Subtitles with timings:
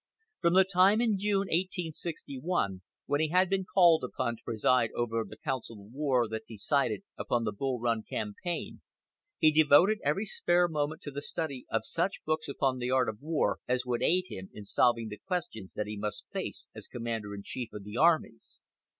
[0.39, 5.23] From the time in June, 1861, when he had been called upon to preside over
[5.23, 8.81] the council of war that decided upon the Bull Run campaign,
[9.37, 13.21] he devoted every spare moment to the study of such books upon the art of
[13.21, 17.35] war as would aid him in solving the questions that he must face as Commander
[17.35, 18.63] in Chief of the armies.